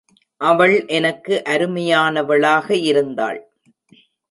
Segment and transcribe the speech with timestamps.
[0.41, 3.39] அவள் எனக்கு அருமையானவளாக இருந்தாள்.